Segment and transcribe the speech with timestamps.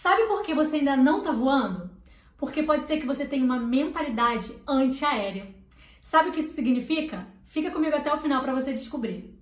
[0.00, 1.90] Sabe por que você ainda não está voando?
[2.36, 5.52] Porque pode ser que você tenha uma mentalidade antiaérea.
[6.00, 7.26] Sabe o que isso significa?
[7.46, 9.36] Fica comigo até o final para você descobrir.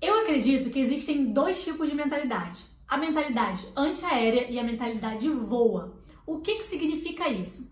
[0.00, 6.00] Eu acredito que existem dois tipos de mentalidade: a mentalidade antiaérea e a mentalidade voa.
[6.24, 7.70] O que, que significa isso?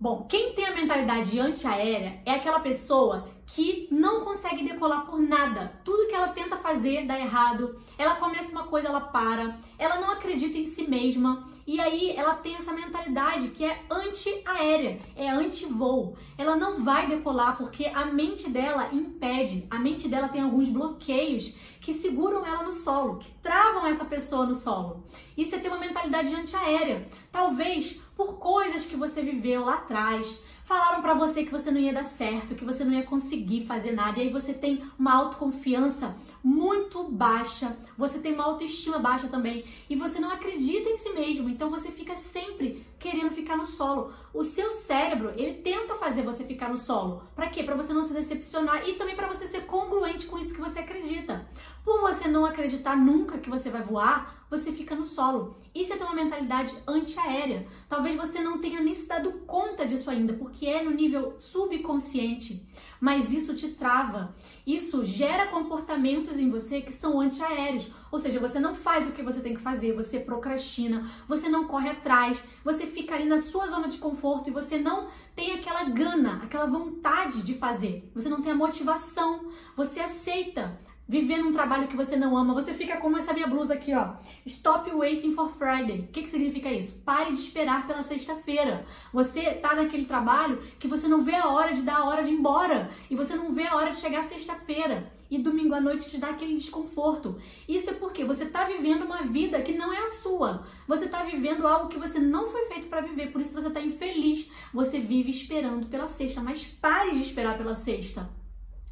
[0.00, 5.80] Bom, quem tem a mentalidade antiaérea é aquela pessoa que não consegue decolar por nada.
[5.84, 7.78] Tudo que ela tenta fazer dá errado.
[7.96, 9.58] Ela começa uma coisa, ela para.
[9.78, 11.48] Ela não acredita em si mesma.
[11.66, 16.16] E aí ela tem essa mentalidade que é anti-aérea, é anti-voo.
[16.38, 19.66] Ela não vai decolar porque a mente dela impede.
[19.70, 24.46] A mente dela tem alguns bloqueios que seguram ela no solo, que travam essa pessoa
[24.46, 25.04] no solo.
[25.36, 27.06] Isso é ter uma mentalidade anti-aérea.
[27.30, 31.94] Talvez por coisas que você viveu lá atrás, falaram para você que você não ia
[31.94, 36.14] dar certo, que você não ia conseguir fazer nada, e aí você tem uma autoconfiança
[36.44, 41.48] muito baixa, você tem uma autoestima baixa também, e você não acredita em si mesmo,
[41.48, 44.12] então você fica sempre querendo ficar no solo.
[44.34, 47.22] O seu cérebro, ele tenta fazer você ficar no solo.
[47.34, 47.62] Para quê?
[47.62, 50.80] Para você não se decepcionar e também para você ser congruente com isso que você
[50.80, 51.48] acredita.
[51.82, 55.56] Por você não acreditar nunca que você vai voar, você fica no solo.
[55.74, 57.66] Isso é ter uma mentalidade antiaérea.
[57.88, 62.66] Talvez você não tenha nem se dado conta disso ainda, porque é no nível subconsciente.
[63.00, 64.34] Mas isso te trava.
[64.66, 67.90] Isso gera comportamentos em você que são antiaéreos.
[68.10, 71.66] Ou seja, você não faz o que você tem que fazer, você procrastina, você não
[71.66, 75.84] corre atrás, você fica ali na sua zona de conforto e você não tem aquela
[75.84, 78.10] gana, aquela vontade de fazer.
[78.14, 82.74] Você não tem a motivação, você aceita viver num trabalho que você não ama, você
[82.74, 84.16] fica como essa minha blusa aqui, ó.
[84.44, 86.00] Stop waiting for Friday.
[86.00, 86.98] O que, que significa isso?
[86.98, 88.84] Pare de esperar pela sexta-feira.
[89.12, 92.30] Você tá naquele trabalho que você não vê a hora de dar a hora de
[92.30, 92.90] ir embora.
[93.08, 95.10] E você não vê a hora de chegar sexta-feira.
[95.30, 97.38] E domingo à noite te dá aquele desconforto.
[97.66, 100.64] Isso é porque você tá vivendo uma vida que não é a sua.
[100.86, 103.32] Você tá vivendo algo que você não foi feito para viver.
[103.32, 104.50] Por isso você tá infeliz.
[104.74, 106.42] Você vive esperando pela sexta.
[106.42, 108.28] Mas pare de esperar pela sexta.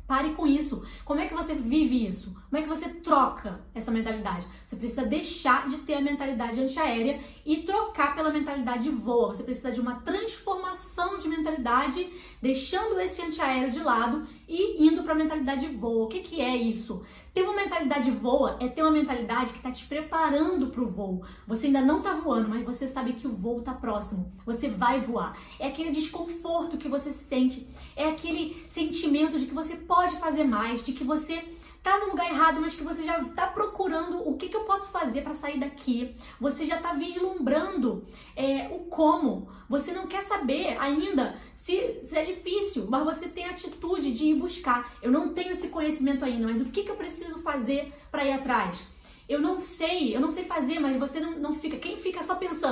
[0.07, 0.85] Pare com isso.
[1.05, 2.33] Como é que você vive isso?
[2.49, 4.47] Como é que você troca essa mentalidade?
[4.65, 9.35] Você precisa deixar de ter a mentalidade antiaérea e trocar pela mentalidade voa.
[9.35, 12.09] Você precisa de uma transformação de mentalidade,
[12.41, 16.05] deixando esse antiaéreo de lado e indo para a mentalidade voa.
[16.05, 17.03] O que, que é isso?
[17.35, 21.23] Ter uma mentalidade voa é ter uma mentalidade que está te preparando para o voo.
[21.47, 24.33] Você ainda não está voando, mas você sabe que o voo está próximo.
[24.45, 25.37] Você vai voar.
[25.59, 30.85] É aquele desconforto que você sente, é aquele sentimento de que você pode fazer mais,
[30.85, 31.45] de que você
[31.87, 34.91] tá no lugar errado, mas que você já tá procurando o que, que eu posso
[34.91, 36.17] fazer para sair daqui.
[36.41, 38.05] Você já tá vislumbrando
[38.35, 39.49] é, o como.
[39.69, 44.25] Você não quer saber ainda se, se, é difícil, mas você tem a atitude de
[44.25, 44.97] ir buscar.
[45.01, 48.33] Eu não tenho esse conhecimento ainda, mas o que, que eu preciso fazer para ir
[48.33, 48.85] atrás?
[49.29, 51.77] Eu não sei, eu não sei fazer, mas você não, não fica.
[51.77, 52.21] Quem fica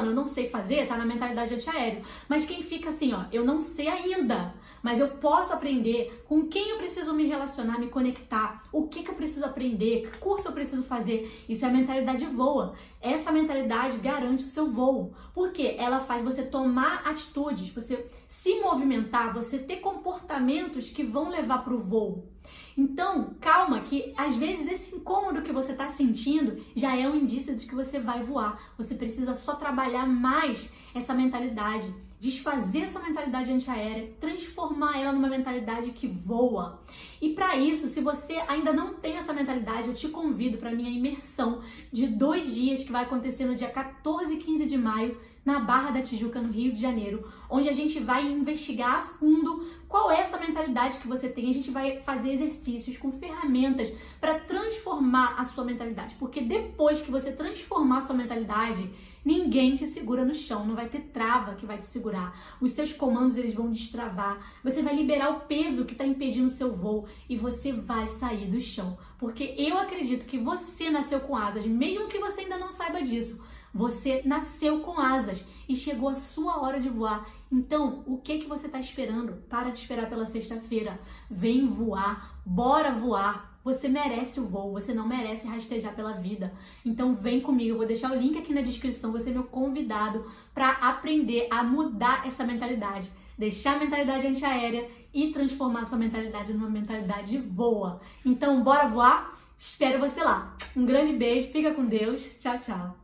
[0.06, 2.02] eu não sei fazer, tá na mentalidade antiaéreo.
[2.28, 6.70] Mas quem fica assim, ó, eu não sei ainda, mas eu posso aprender com quem
[6.70, 10.52] eu preciso me relacionar, me conectar, o que, que eu preciso aprender, que curso eu
[10.52, 11.44] preciso fazer.
[11.48, 12.74] Isso é a mentalidade voa.
[13.00, 15.14] Essa mentalidade garante o seu voo.
[15.32, 21.64] Porque ela faz você tomar atitudes, você se movimentar, você ter comportamentos que vão levar
[21.64, 22.28] para o voo.
[22.76, 27.54] Então, calma, que às vezes esse incômodo que você está sentindo já é um indício
[27.54, 28.72] de que você vai voar.
[28.76, 35.90] Você precisa só trabalhar mais essa mentalidade, desfazer essa mentalidade antiaérea, transformar ela numa mentalidade
[35.90, 36.80] que voa.
[37.20, 40.90] E para isso, se você ainda não tem essa mentalidade, eu te convido para minha
[40.90, 41.60] imersão
[41.92, 45.90] de dois dias que vai acontecer no dia 14 e 15 de maio na Barra
[45.90, 50.20] da Tijuca, no Rio de Janeiro, onde a gente vai investigar a fundo qual é
[50.20, 51.50] essa mentalidade que você tem.
[51.50, 57.10] A gente vai fazer exercícios com ferramentas para transformar a sua mentalidade, porque depois que
[57.10, 58.90] você transformar a sua mentalidade,
[59.24, 62.36] ninguém te segura no chão, não vai ter trava que vai te segurar.
[62.60, 64.54] Os seus comandos eles vão destravar.
[64.64, 68.50] Você vai liberar o peso que está impedindo o seu voo e você vai sair
[68.50, 72.72] do chão, porque eu acredito que você nasceu com asas, mesmo que você ainda não
[72.72, 73.40] saiba disso.
[73.74, 77.28] Você nasceu com asas e chegou a sua hora de voar.
[77.50, 79.42] Então, o que que você está esperando?
[79.48, 81.00] Para de esperar pela sexta-feira.
[81.28, 83.58] Vem voar, bora voar.
[83.64, 86.52] Você merece o voo, você não merece rastejar pela vida.
[86.84, 90.30] Então vem comigo, eu vou deixar o link aqui na descrição, você é meu convidado
[90.52, 96.68] para aprender a mudar essa mentalidade, deixar a mentalidade antiaérea e transformar sua mentalidade numa
[96.68, 98.02] mentalidade boa.
[98.22, 99.34] Então, bora voar?
[99.56, 100.54] Espero você lá.
[100.76, 102.36] Um grande beijo, fica com Deus.
[102.38, 103.03] Tchau, tchau.